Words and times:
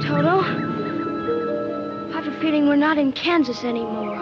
Toto. 0.00 0.40
I 0.40 2.12
have 2.12 2.26
a 2.26 2.32
feeling 2.40 2.66
we're 2.68 2.76
not 2.76 2.96
in 2.96 3.12
Kansas 3.12 3.64
anymore. 3.64 4.16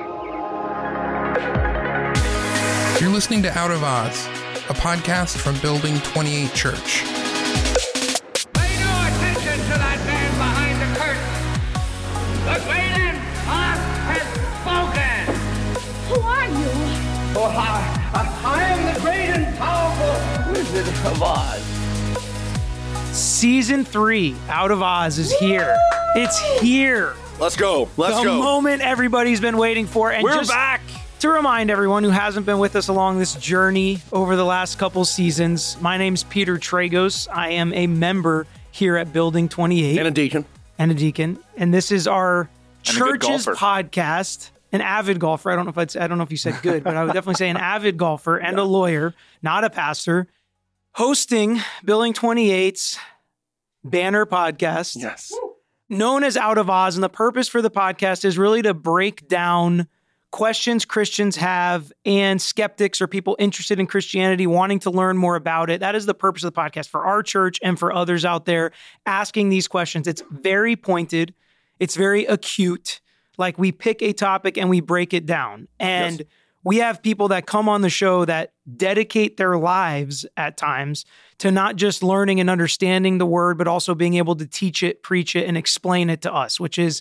You're 3.00 3.10
listening 3.10 3.42
to 3.42 3.56
Out 3.56 3.70
of 3.70 3.84
Oz, 3.84 4.26
a 4.68 4.74
podcast 4.74 5.38
from 5.38 5.56
Building 5.58 6.00
28 6.00 6.52
Church. 6.52 7.04
Pay 8.54 8.74
no 8.82 8.90
attention 9.06 9.54
to 9.54 9.74
that 9.78 10.02
man 10.04 10.30
behind 10.42 10.82
the 10.82 10.88
curtain. 10.98 11.32
The 12.42 12.58
great 12.66 13.14
Oz 13.46 13.78
has 14.10 14.26
spoken. 14.58 15.22
Who 16.10 16.18
are 16.20 16.48
you? 16.48 16.72
Oh, 17.38 17.54
I, 17.54 17.62
I, 18.14 18.22
I 18.44 18.62
am 18.64 18.94
the 18.94 19.00
great 19.00 19.30
and 19.30 19.46
powerful 19.58 20.52
Wizard 20.52 20.88
of 21.06 21.22
Oz. 21.22 21.77
Season 23.12 23.84
three, 23.84 24.34
Out 24.48 24.70
of 24.70 24.82
Oz, 24.82 25.18
is 25.18 25.32
here. 25.38 25.76
It's 26.14 26.38
here. 26.60 27.14
Let's 27.40 27.56
go. 27.56 27.88
Let's 27.96 28.16
the 28.16 28.24
go. 28.24 28.32
The 28.36 28.38
moment 28.42 28.82
everybody's 28.82 29.40
been 29.40 29.56
waiting 29.56 29.86
for. 29.86 30.12
And 30.12 30.22
We're 30.22 30.34
just 30.34 30.50
back. 30.50 30.80
To 31.20 31.28
remind 31.28 31.68
everyone 31.70 32.04
who 32.04 32.10
hasn't 32.10 32.46
been 32.46 32.60
with 32.60 32.76
us 32.76 32.86
along 32.86 33.18
this 33.18 33.34
journey 33.34 34.00
over 34.12 34.36
the 34.36 34.44
last 34.44 34.78
couple 34.78 35.04
seasons, 35.04 35.76
my 35.80 35.96
name's 35.98 36.22
Peter 36.22 36.56
Tragos. 36.58 37.26
I 37.32 37.50
am 37.50 37.74
a 37.74 37.88
member 37.88 38.46
here 38.70 38.96
at 38.96 39.12
Building 39.12 39.48
28 39.48 39.98
And 39.98 40.06
a 40.06 40.10
deacon. 40.12 40.44
and 40.78 40.92
a 40.92 40.94
deacon, 40.94 41.38
and 41.56 41.74
this 41.74 41.90
is 41.90 42.06
our 42.06 42.42
And 42.42 42.48
church's 42.84 43.46
podcast. 43.46 44.50
An 44.70 44.80
avid 44.82 45.18
golfer. 45.18 45.50
I 45.50 45.56
don't 45.56 45.64
know 45.64 45.70
if 45.70 45.78
I'd, 45.78 45.90
say- 45.90 46.00
I 46.00 46.06
don't 46.06 46.18
know 46.18 46.24
if 46.24 46.30
you 46.30 46.36
said 46.36 46.54
good, 46.62 46.84
but 46.84 46.94
I 46.94 47.02
would 47.02 47.14
definitely 47.14 47.34
say 47.34 47.48
an 47.48 47.56
avid 47.56 47.96
golfer 47.96 48.36
and 48.36 48.58
a 48.58 48.64
lawyer, 48.64 49.14
not 49.42 49.64
a 49.64 49.70
pastor, 49.70 50.28
hosting 50.98 51.60
Building 51.84 52.12
28's 52.12 52.98
banner 53.84 54.26
podcast 54.26 54.96
Yes. 54.96 55.32
known 55.88 56.24
as 56.24 56.36
Out 56.36 56.58
of 56.58 56.68
Oz. 56.68 56.96
And 56.96 57.04
the 57.04 57.08
purpose 57.08 57.46
for 57.48 57.62
the 57.62 57.70
podcast 57.70 58.24
is 58.24 58.36
really 58.36 58.62
to 58.62 58.74
break 58.74 59.28
down 59.28 59.86
questions 60.32 60.84
Christians 60.84 61.36
have 61.36 61.92
and 62.04 62.42
skeptics 62.42 63.00
or 63.00 63.06
people 63.06 63.36
interested 63.38 63.78
in 63.78 63.86
Christianity 63.86 64.48
wanting 64.48 64.80
to 64.80 64.90
learn 64.90 65.16
more 65.16 65.36
about 65.36 65.70
it. 65.70 65.78
That 65.78 65.94
is 65.94 66.04
the 66.04 66.14
purpose 66.14 66.42
of 66.42 66.52
the 66.52 66.60
podcast 66.60 66.88
for 66.88 67.06
our 67.06 67.22
church 67.22 67.60
and 67.62 67.78
for 67.78 67.92
others 67.92 68.24
out 68.24 68.44
there 68.44 68.72
asking 69.06 69.50
these 69.50 69.68
questions. 69.68 70.08
It's 70.08 70.24
very 70.32 70.74
pointed, 70.74 71.32
it's 71.78 71.94
very 71.94 72.24
acute. 72.24 73.00
Like 73.38 73.56
we 73.56 73.70
pick 73.70 74.02
a 74.02 74.12
topic 74.12 74.58
and 74.58 74.68
we 74.68 74.80
break 74.80 75.14
it 75.14 75.26
down. 75.26 75.68
And 75.78 76.24
we 76.68 76.76
have 76.76 77.02
people 77.02 77.28
that 77.28 77.46
come 77.46 77.66
on 77.66 77.80
the 77.80 77.88
show 77.88 78.26
that 78.26 78.52
dedicate 78.76 79.38
their 79.38 79.56
lives 79.56 80.26
at 80.36 80.58
times 80.58 81.06
to 81.38 81.50
not 81.50 81.76
just 81.76 82.02
learning 82.02 82.40
and 82.40 82.50
understanding 82.50 83.16
the 83.16 83.24
word, 83.24 83.56
but 83.56 83.66
also 83.66 83.94
being 83.94 84.12
able 84.16 84.36
to 84.36 84.44
teach 84.44 84.82
it, 84.82 85.02
preach 85.02 85.34
it, 85.34 85.46
and 85.48 85.56
explain 85.56 86.10
it 86.10 86.20
to 86.20 86.30
us, 86.30 86.60
which 86.60 86.78
is 86.78 87.00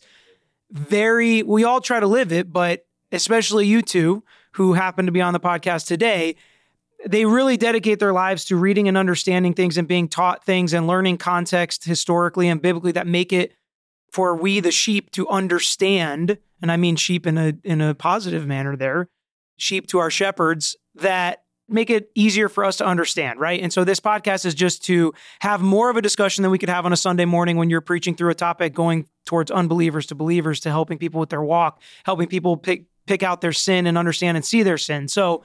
very, 0.71 1.43
we 1.43 1.65
all 1.65 1.81
try 1.81 1.99
to 1.99 2.07
live 2.07 2.31
it, 2.31 2.53
but 2.53 2.85
especially 3.11 3.67
you 3.67 3.81
two 3.81 4.23
who 4.53 4.71
happen 4.71 5.05
to 5.05 5.11
be 5.11 5.19
on 5.19 5.33
the 5.33 5.39
podcast 5.39 5.85
today, 5.85 6.37
they 7.05 7.25
really 7.25 7.57
dedicate 7.57 7.99
their 7.99 8.13
lives 8.13 8.45
to 8.45 8.55
reading 8.55 8.87
and 8.87 8.97
understanding 8.97 9.53
things 9.53 9.77
and 9.77 9.85
being 9.85 10.07
taught 10.07 10.45
things 10.45 10.71
and 10.71 10.87
learning 10.87 11.17
context 11.17 11.83
historically 11.83 12.47
and 12.47 12.61
biblically 12.61 12.93
that 12.93 13.05
make 13.05 13.33
it 13.33 13.51
for 14.13 14.33
we 14.33 14.61
the 14.61 14.71
sheep 14.71 15.11
to 15.11 15.27
understand 15.27 16.37
and 16.61 16.71
i 16.71 16.77
mean 16.77 16.95
sheep 16.95 17.27
in 17.27 17.37
a 17.37 17.53
in 17.65 17.81
a 17.81 17.93
positive 17.93 18.47
manner 18.47 18.77
there 18.77 19.09
sheep 19.57 19.87
to 19.87 19.99
our 19.99 20.09
shepherds 20.09 20.75
that 20.95 21.43
make 21.69 21.89
it 21.89 22.09
easier 22.15 22.47
for 22.47 22.63
us 22.63 22.77
to 22.77 22.85
understand 22.85 23.39
right 23.39 23.61
and 23.61 23.73
so 23.73 23.83
this 23.83 23.99
podcast 23.99 24.45
is 24.45 24.55
just 24.55 24.83
to 24.85 25.13
have 25.39 25.61
more 25.61 25.89
of 25.89 25.97
a 25.97 26.01
discussion 26.01 26.41
than 26.41 26.51
we 26.51 26.57
could 26.57 26.69
have 26.69 26.85
on 26.85 26.93
a 26.93 26.97
sunday 26.97 27.25
morning 27.25 27.57
when 27.57 27.69
you're 27.69 27.81
preaching 27.81 28.15
through 28.15 28.29
a 28.29 28.35
topic 28.35 28.73
going 28.73 29.05
towards 29.25 29.51
unbelievers 29.51 30.05
to 30.05 30.15
believers 30.15 30.61
to 30.61 30.69
helping 30.69 30.97
people 30.97 31.19
with 31.19 31.29
their 31.29 31.41
walk 31.41 31.81
helping 32.05 32.27
people 32.27 32.55
pick 32.55 32.85
pick 33.05 33.21
out 33.21 33.41
their 33.41 33.51
sin 33.51 33.85
and 33.85 33.97
understand 33.97 34.37
and 34.37 34.45
see 34.45 34.63
their 34.63 34.77
sin 34.77 35.07
so 35.09 35.43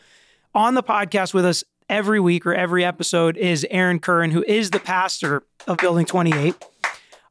on 0.54 0.74
the 0.74 0.82
podcast 0.82 1.34
with 1.34 1.44
us 1.44 1.64
every 1.88 2.20
week 2.20 2.46
or 2.46 2.54
every 2.54 2.84
episode 2.84 3.36
is 3.36 3.66
Aaron 3.70 3.98
Curran, 3.98 4.30
who 4.30 4.42
is 4.42 4.70
the 4.70 4.80
pastor 4.80 5.42
of 5.66 5.76
Building 5.76 6.06
28. 6.06 6.54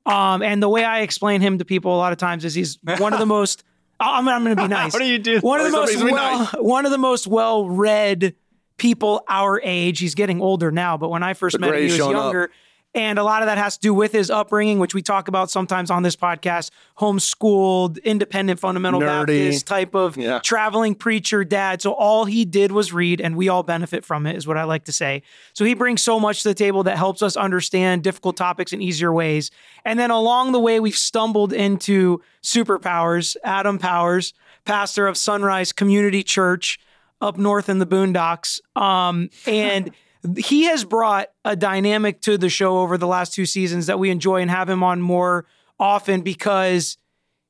Um, 0.06 0.42
and 0.42 0.62
the 0.62 0.70
way 0.70 0.84
I 0.84 1.02
explain 1.02 1.42
him 1.42 1.58
to 1.58 1.66
people 1.66 1.96
a 1.96 1.98
lot 1.98 2.12
of 2.12 2.18
times 2.18 2.46
is 2.46 2.54
he's 2.54 2.78
one 2.98 3.14
of 3.14 3.20
the 3.20 3.26
most. 3.38 3.64
I'm, 4.02 4.28
I'm 4.28 4.44
going 4.44 4.56
to 4.56 4.62
be 4.62 4.68
nice. 4.70 4.94
What 4.94 5.00
do 5.00 5.06
you 5.06 5.20
do? 5.20 5.40
One 5.40 5.60
of 5.60 5.66
the 5.68 5.72
most 5.72 5.90
he's 5.92 5.98
gonna 6.00 6.10
be 6.12 6.14
well, 6.14 6.40
nice. 6.40 6.54
one 6.54 6.86
of 6.86 6.92
the 6.92 6.98
most 6.98 7.28
well 7.28 7.70
read 7.70 8.36
people 8.78 9.24
our 9.30 9.62
age. 9.64 10.00
He's 10.00 10.16
getting 10.16 10.42
older 10.42 10.72
now, 10.72 10.98
but 10.98 11.10
when 11.10 11.24
I 11.24 11.34
first 11.34 11.54
The 11.54 11.60
met 11.60 11.76
him, 11.76 11.78
he 11.78 11.84
was 11.86 11.98
younger. 11.98 12.44
up. 12.46 12.50
And 12.94 13.18
a 13.18 13.24
lot 13.24 13.42
of 13.42 13.46
that 13.46 13.58
has 13.58 13.76
to 13.78 13.82
do 13.82 13.94
with 13.94 14.12
his 14.12 14.30
upbringing, 14.30 14.78
which 14.80 14.94
we 14.94 15.02
talk 15.02 15.30
about 15.30 15.50
sometimes 15.50 15.90
on 15.90 16.04
this 16.04 16.16
podcast. 16.18 16.72
Homeschooled, 17.00 18.04
independent, 18.04 18.60
fundamental 18.60 19.00
Nerdy. 19.00 19.06
Baptist 19.28 19.68
type 19.68 19.96
of 19.96 20.18
Yeah. 20.18 20.40
traveling 20.40 20.96
preacher 20.96 21.44
dad. 21.44 21.82
So 21.82 21.94
all 21.94 22.26
he 22.26 22.44
did 22.46 22.72
was 22.72 22.92
read, 22.92 23.22
and 23.22 23.36
we 23.38 23.48
all 23.50 23.64
benefit 23.64 24.04
from 24.04 24.26
it, 24.26 24.36
is 24.36 24.46
what 24.48 24.58
I 24.58 24.64
like 24.64 24.86
to 24.86 24.92
say. 24.92 25.24
So 25.54 25.64
he 25.64 25.74
brings 25.74 26.02
so 26.02 26.20
much 26.20 26.44
to 26.44 26.50
the 26.50 26.54
table 26.56 26.84
that 26.84 26.98
helps 26.98 27.22
us 27.22 27.38
understand 27.38 28.04
difficult 28.04 28.36
topics 28.38 28.74
in 28.74 28.82
easier 28.82 29.14
ways. 29.14 29.52
And 29.86 29.98
then 30.00 30.12
along 30.12 30.52
the 30.52 30.60
way, 30.60 30.80
we've 30.80 30.96
stumbled 30.96 31.54
into 31.54 32.22
superpowers. 32.44 33.36
Adam 33.44 33.78
Powers, 33.80 34.34
pastor 34.66 35.08
of 35.08 35.18
Sunrise 35.18 35.72
Community 35.72 36.24
Church 36.24 36.80
up 37.22 37.38
north 37.38 37.70
in 37.70 37.80
the 37.80 37.86
boondocks. 37.86 38.60
Um, 38.76 39.30
and 39.46 39.92
he 40.38 40.64
has 40.64 40.84
brought 40.86 41.28
a 41.46 41.56
dynamic 41.56 42.22
to 42.22 42.38
the 42.38 42.50
show 42.50 42.80
over 42.80 42.98
the 42.98 43.08
last 43.08 43.34
two 43.34 43.46
seasons 43.46 43.88
that 43.88 44.00
we 44.00 44.10
enjoy 44.10 44.42
and 44.42 44.52
have 44.52 44.70
him 44.70 44.84
on 44.84 45.02
more 45.02 45.46
often 45.80 46.22
because 46.22 46.98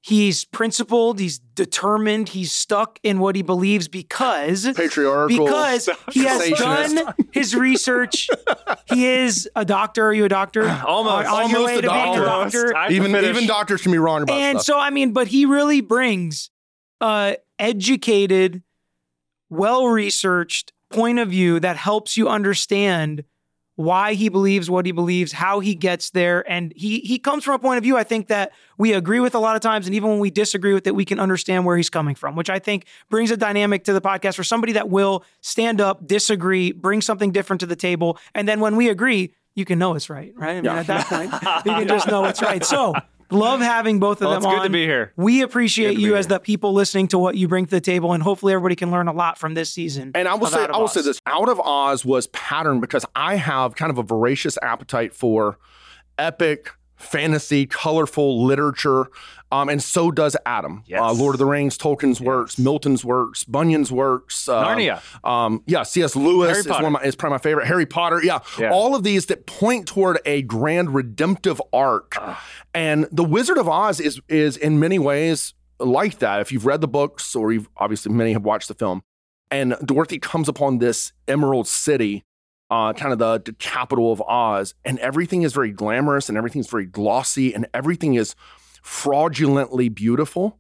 he's 0.03 0.45
principled, 0.45 1.19
he's 1.19 1.37
determined, 1.37 2.29
he's 2.29 2.51
stuck 2.51 2.97
in 3.03 3.19
what 3.19 3.35
he 3.35 3.41
believes 3.41 3.87
because 3.87 4.65
Patriarchal. 4.73 5.27
because 5.45 5.89
he 6.11 6.23
has 6.23 6.49
done 6.51 7.13
his 7.31 7.55
research. 7.55 8.27
he 8.85 9.05
is 9.05 9.47
a 9.55 9.63
doctor. 9.65 10.07
Are 10.07 10.13
you 10.13 10.25
a 10.25 10.29
doctor? 10.29 10.67
Almost. 10.87 11.27
on 11.27 11.49
your 11.49 11.59
Almost 11.59 11.65
way 11.65 11.73
a 11.77 11.81
to 11.83 11.89
being 11.89 12.13
a 12.15 12.25
doctor. 12.25 12.25
doctor. 12.25 12.75
I 12.77 12.81
have 12.83 12.89
to 12.89 12.95
even 12.95 13.11
finish. 13.11 13.29
even 13.29 13.47
doctors 13.47 13.81
can 13.81 13.91
be 13.91 13.97
wrong 13.99 14.23
about 14.23 14.33
And 14.39 14.59
stuff. 14.61 14.77
so, 14.77 14.79
I 14.79 14.89
mean, 14.91 15.11
but 15.13 15.27
he 15.27 15.45
really 15.45 15.81
brings 15.81 16.49
a 16.99 17.37
educated, 17.59 18.63
well 19.49 19.87
researched 19.87 20.71
point 20.91 21.19
of 21.19 21.29
view 21.29 21.59
that 21.59 21.77
helps 21.77 22.17
you 22.17 22.27
understand 22.27 23.23
why 23.75 24.13
he 24.13 24.29
believes 24.29 24.69
what 24.69 24.85
he 24.85 24.91
believes, 24.91 25.31
how 25.31 25.59
he 25.59 25.75
gets 25.75 26.11
there. 26.11 26.49
And 26.49 26.73
he 26.75 26.99
he 26.99 27.17
comes 27.17 27.43
from 27.43 27.55
a 27.55 27.59
point 27.59 27.77
of 27.77 27.83
view 27.83 27.97
I 27.97 28.03
think 28.03 28.27
that 28.27 28.51
we 28.77 28.93
agree 28.93 29.19
with 29.19 29.33
a 29.33 29.39
lot 29.39 29.55
of 29.55 29.61
times. 29.61 29.87
And 29.87 29.95
even 29.95 30.09
when 30.09 30.19
we 30.19 30.29
disagree 30.29 30.73
with 30.73 30.85
it, 30.87 30.95
we 30.95 31.05
can 31.05 31.19
understand 31.19 31.65
where 31.65 31.77
he's 31.77 31.89
coming 31.89 32.15
from, 32.15 32.35
which 32.35 32.49
I 32.49 32.59
think 32.59 32.85
brings 33.09 33.31
a 33.31 33.37
dynamic 33.37 33.83
to 33.85 33.93
the 33.93 34.01
podcast 34.01 34.35
for 34.35 34.43
somebody 34.43 34.73
that 34.73 34.89
will 34.89 35.23
stand 35.41 35.81
up, 35.81 36.05
disagree, 36.05 36.71
bring 36.71 37.01
something 37.01 37.31
different 37.31 37.61
to 37.61 37.65
the 37.65 37.75
table. 37.75 38.17
And 38.35 38.47
then 38.47 38.59
when 38.59 38.75
we 38.75 38.89
agree, 38.89 39.33
you 39.55 39.65
can 39.65 39.79
know 39.79 39.95
it's 39.95 40.09
right, 40.09 40.33
right? 40.35 40.57
I 40.57 40.61
mean, 40.61 40.65
at 40.67 40.87
that 40.87 41.07
point, 41.07 41.31
you 41.65 41.71
can 41.71 41.87
just 41.87 42.07
know 42.07 42.25
it's 42.25 42.41
right. 42.41 42.63
So 42.63 42.93
love 43.31 43.59
having 43.61 43.99
both 43.99 44.21
of 44.21 44.25
Well, 44.29 44.31
them 44.39 44.43
it's 44.43 44.45
good 44.53 44.59
on. 44.59 44.65
to 44.65 44.69
be 44.71 44.85
here. 44.85 45.13
We 45.15 45.41
appreciate 45.41 45.87
Good 45.89 45.91
to 45.93 45.97
be 45.97 46.03
you 46.03 46.15
as 46.15 46.25
here. 46.25 46.35
the 46.35 46.39
people 46.41 46.73
listening 46.73 47.07
to 47.09 47.19
what 47.19 47.35
you 47.35 47.47
bring 47.47 47.65
to 47.65 47.71
the 47.71 47.81
table, 47.81 48.13
and 48.13 48.21
hopefully 48.21 48.53
everybody 48.53 48.75
can 48.75 48.91
learn 48.91 49.07
a 49.07 49.13
lot 49.13 49.37
from 49.37 49.53
this 49.53 49.69
season. 49.69 50.11
And 50.15 50.27
I 50.27 50.35
will 50.35 50.47
say, 50.47 50.65
I 50.65 50.77
will 50.77 50.83
Oz. 50.85 50.93
say 50.93 51.01
this: 51.01 51.19
Out 51.25 51.49
of 51.49 51.59
Oz 51.59 52.05
was 52.05 52.27
patterned 52.27 52.81
because 52.81 53.05
I 53.15 53.35
have 53.35 53.75
kind 53.75 53.89
of 53.89 53.97
a 53.97 54.03
voracious 54.03 54.57
appetite 54.61 55.13
for 55.15 55.57
epic, 56.17 56.71
fantasy, 57.01 57.65
colorful 57.65 58.43
literature, 58.45 59.07
um, 59.51 59.67
and 59.67 59.83
so 59.83 60.11
does 60.11 60.37
Adam. 60.45 60.83
Yes. 60.87 61.01
Uh, 61.01 61.11
Lord 61.13 61.35
of 61.35 61.39
the 61.39 61.45
Rings, 61.45 61.77
Tolkien's 61.77 62.21
works, 62.21 62.57
Milton's 62.57 63.03
works, 63.03 63.43
Bunyan's 63.43 63.91
works, 63.91 64.47
um, 64.47 64.63
Narnia. 64.65 65.01
Um, 65.27 65.63
yeah, 65.67 65.83
C.S. 65.83 66.15
Lewis 66.15 66.59
is 66.59 66.67
one 66.67 66.85
of 66.85 66.91
my 66.93 67.01
is 67.01 67.15
probably 67.15 67.33
my 67.35 67.39
favorite. 67.39 67.67
Harry 67.67 67.85
Potter, 67.85 68.23
yeah, 68.23 68.39
Yeah. 68.57 68.71
all 68.71 68.95
of 68.95 69.03
these 69.03 69.25
that 69.25 69.45
point 69.45 69.87
toward 69.87 70.19
a 70.25 70.41
grand 70.43 70.93
redemptive 70.95 71.61
arc. 71.73 72.15
And 72.73 73.07
the 73.11 73.23
Wizard 73.25 73.57
of 73.57 73.67
Oz 73.67 73.99
is 73.99 74.21
is 74.29 74.55
in 74.55 74.79
many 74.79 74.99
ways 74.99 75.53
like 75.79 76.19
that. 76.19 76.39
If 76.41 76.51
you've 76.51 76.65
read 76.65 76.79
the 76.81 76.87
books, 76.87 77.35
or 77.35 77.51
you've 77.51 77.67
obviously 77.77 78.13
many 78.13 78.31
have 78.33 78.43
watched 78.45 78.67
the 78.69 78.73
film, 78.75 79.01
and 79.49 79.75
Dorothy 79.83 80.19
comes 80.19 80.47
upon 80.47 80.77
this 80.77 81.11
Emerald 81.27 81.67
City, 81.67 82.23
uh, 82.71 82.93
kind 82.93 83.11
of 83.11 83.19
the, 83.19 83.39
the 83.39 83.53
capital 83.53 84.13
of 84.13 84.21
Oz, 84.21 84.73
and 84.85 84.97
everything 84.99 85.41
is 85.41 85.53
very 85.53 85.71
glamorous 85.71 86.29
and 86.29 86.37
everything's 86.37 86.69
very 86.69 86.85
glossy 86.85 87.53
and 87.53 87.67
everything 87.73 88.13
is 88.13 88.33
fraudulently 88.81 89.89
beautiful. 89.89 90.57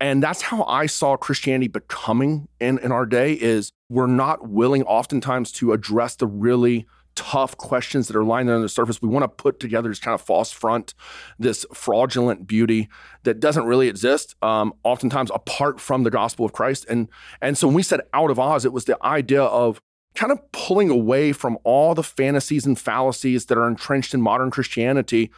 And 0.00 0.22
that's 0.22 0.40
how 0.40 0.64
I 0.64 0.86
saw 0.86 1.18
Christianity 1.18 1.68
becoming 1.68 2.48
in, 2.58 2.78
in 2.78 2.90
our 2.90 3.04
day 3.04 3.34
is 3.34 3.72
we're 3.90 4.06
not 4.06 4.48
willing 4.48 4.82
oftentimes 4.84 5.52
to 5.52 5.74
address 5.74 6.16
the 6.16 6.26
really 6.26 6.86
tough 7.14 7.54
questions 7.58 8.06
that 8.06 8.16
are 8.16 8.24
lying 8.24 8.46
there 8.46 8.56
on 8.56 8.62
the 8.62 8.68
surface. 8.68 9.02
We 9.02 9.10
want 9.10 9.24
to 9.24 9.28
put 9.28 9.60
together 9.60 9.90
this 9.90 9.98
kind 9.98 10.14
of 10.14 10.22
false 10.22 10.50
front, 10.52 10.94
this 11.38 11.66
fraudulent 11.74 12.46
beauty 12.46 12.88
that 13.24 13.40
doesn't 13.40 13.64
really 13.66 13.88
exist, 13.88 14.34
um, 14.40 14.72
oftentimes 14.84 15.30
apart 15.34 15.80
from 15.80 16.04
the 16.04 16.10
gospel 16.10 16.46
of 16.46 16.54
Christ. 16.54 16.86
And 16.88 17.08
and 17.42 17.58
so 17.58 17.66
when 17.66 17.74
we 17.74 17.82
said 17.82 18.00
out 18.14 18.30
of 18.30 18.38
Oz, 18.38 18.64
it 18.64 18.72
was 18.72 18.86
the 18.86 18.96
idea 19.04 19.42
of 19.42 19.82
kind 20.20 20.32
of 20.32 20.52
pulling 20.52 20.90
away 20.90 21.32
from 21.32 21.56
all 21.64 21.94
the 21.94 22.02
fantasies 22.02 22.66
and 22.66 22.78
fallacies 22.78 23.46
that 23.46 23.56
are 23.56 23.66
entrenched 23.66 24.12
in 24.12 24.20
modern 24.20 24.50
Christianity 24.50 25.30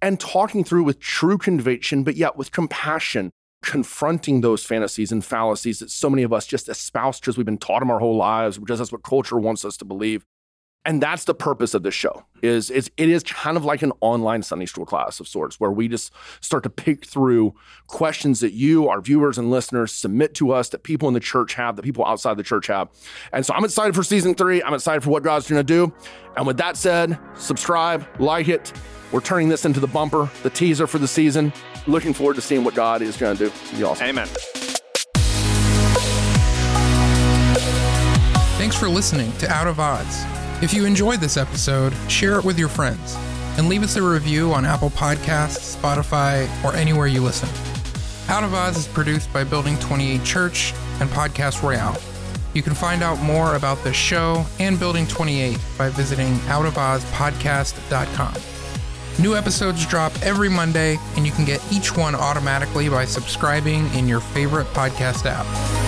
and 0.00 0.20
talking 0.20 0.62
through 0.62 0.84
with 0.84 1.00
true 1.00 1.36
conviction, 1.36 2.04
but 2.04 2.14
yet 2.14 2.36
with 2.36 2.52
compassion, 2.52 3.32
confronting 3.64 4.40
those 4.40 4.64
fantasies 4.64 5.10
and 5.10 5.24
fallacies 5.24 5.80
that 5.80 5.90
so 5.90 6.08
many 6.08 6.22
of 6.22 6.32
us 6.32 6.46
just 6.46 6.68
espouse 6.68 7.18
because 7.18 7.36
we've 7.36 7.44
been 7.44 7.58
taught 7.58 7.80
them 7.80 7.90
our 7.90 7.98
whole 7.98 8.16
lives, 8.16 8.58
because 8.58 8.78
that's 8.78 8.92
what 8.92 9.02
culture 9.02 9.40
wants 9.40 9.64
us 9.64 9.76
to 9.76 9.84
believe 9.84 10.24
and 10.88 11.02
that's 11.02 11.24
the 11.24 11.34
purpose 11.34 11.74
of 11.74 11.82
this 11.82 11.92
show 11.92 12.24
is, 12.40 12.70
is 12.70 12.90
it 12.96 13.10
is 13.10 13.22
kind 13.22 13.58
of 13.58 13.64
like 13.64 13.82
an 13.82 13.92
online 14.00 14.42
sunday 14.42 14.64
school 14.64 14.86
class 14.86 15.20
of 15.20 15.28
sorts 15.28 15.60
where 15.60 15.70
we 15.70 15.86
just 15.86 16.10
start 16.40 16.62
to 16.62 16.70
pick 16.70 17.04
through 17.04 17.54
questions 17.88 18.40
that 18.40 18.54
you 18.54 18.88
our 18.88 19.02
viewers 19.02 19.36
and 19.36 19.50
listeners 19.50 19.92
submit 19.92 20.34
to 20.34 20.50
us 20.50 20.70
that 20.70 20.82
people 20.82 21.06
in 21.06 21.12
the 21.12 21.20
church 21.20 21.54
have 21.54 21.76
that 21.76 21.82
people 21.82 22.06
outside 22.06 22.38
the 22.38 22.42
church 22.42 22.68
have. 22.68 22.88
And 23.34 23.44
so 23.44 23.52
i'm 23.52 23.64
excited 23.64 23.94
for 23.94 24.02
season 24.02 24.34
three. 24.34 24.62
I'm 24.62 24.72
excited 24.72 25.04
for 25.04 25.10
what 25.10 25.22
god's 25.22 25.46
going 25.46 25.60
to 25.60 25.62
do. 25.62 25.92
And 26.38 26.46
with 26.46 26.56
that 26.56 26.76
said 26.78 27.18
subscribe 27.36 28.06
like 28.18 28.48
it. 28.48 28.72
We're 29.12 29.20
turning 29.20 29.50
this 29.50 29.66
into 29.66 29.80
the 29.80 29.86
bumper 29.86 30.30
the 30.42 30.50
teaser 30.50 30.86
for 30.86 30.98
the 30.98 31.08
season. 31.08 31.52
Looking 31.86 32.14
forward 32.14 32.36
to 32.36 32.42
seeing 32.42 32.64
what 32.64 32.74
god 32.74 33.02
is 33.02 33.18
going 33.18 33.36
to 33.36 33.50
do. 33.50 33.76
Be 33.76 33.84
awesome. 33.84 34.06
Amen. 34.06 34.28
Thanks 38.56 38.74
for 38.74 38.88
listening 38.88 39.30
to 39.32 39.48
Out 39.50 39.66
of 39.66 39.78
Oz. 39.78 40.37
If 40.60 40.74
you 40.74 40.86
enjoyed 40.86 41.20
this 41.20 41.36
episode, 41.36 41.94
share 42.08 42.36
it 42.36 42.44
with 42.44 42.58
your 42.58 42.68
friends 42.68 43.16
and 43.56 43.68
leave 43.68 43.84
us 43.84 43.94
a 43.94 44.02
review 44.02 44.52
on 44.52 44.64
Apple 44.64 44.90
Podcasts, 44.90 45.76
Spotify, 45.76 46.48
or 46.64 46.74
anywhere 46.74 47.06
you 47.06 47.22
listen. 47.22 47.48
Out 48.28 48.42
of 48.42 48.52
Oz 48.54 48.76
is 48.76 48.88
produced 48.88 49.32
by 49.32 49.44
Building 49.44 49.78
28 49.78 50.24
Church 50.24 50.74
and 51.00 51.08
Podcast 51.10 51.62
Royale. 51.62 51.96
You 52.54 52.62
can 52.64 52.74
find 52.74 53.04
out 53.04 53.20
more 53.20 53.54
about 53.54 53.82
this 53.84 53.94
show 53.94 54.44
and 54.58 54.80
Building 54.80 55.06
28 55.06 55.56
by 55.78 55.90
visiting 55.90 56.34
outofozpodcast.com. 56.48 58.34
New 59.22 59.36
episodes 59.36 59.86
drop 59.86 60.12
every 60.22 60.48
Monday, 60.48 60.98
and 61.16 61.24
you 61.24 61.30
can 61.30 61.44
get 61.44 61.62
each 61.72 61.96
one 61.96 62.16
automatically 62.16 62.88
by 62.88 63.04
subscribing 63.04 63.86
in 63.94 64.08
your 64.08 64.20
favorite 64.20 64.66
podcast 64.68 65.24
app. 65.24 65.87